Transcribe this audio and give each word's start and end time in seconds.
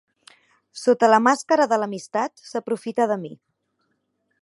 Sota 0.83 1.09
la 1.11 1.19
màscara 1.27 1.69
de 1.73 1.79
l'amistat 1.83 2.43
s'aprofita 2.53 3.11
de 3.13 3.23
mi. 3.27 3.35